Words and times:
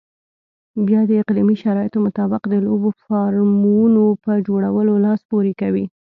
بیا 0.87 1.01
د 1.07 1.11
اقلیمي 1.23 1.55
شرایطو 1.63 1.99
مطابق 2.07 2.41
د 2.47 2.53
لویو 2.65 2.89
فارمونو 3.03 4.05
په 4.23 4.31
جوړولو 4.47 4.93
لاس 5.05 5.21
پورې 5.29 5.51
کوي. 5.61 5.85